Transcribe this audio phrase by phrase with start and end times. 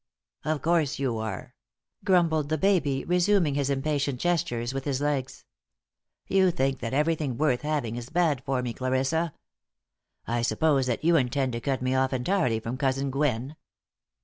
[0.43, 1.53] "Of course you are,"
[2.03, 5.45] grumbled the baby, resuming his impatient gestures with his legs.
[6.25, 9.35] "You think that everything worth having is bad for me, Clarissa.
[10.25, 13.55] I suppose that you intend to cut me off entirely from Cousin Gwen?"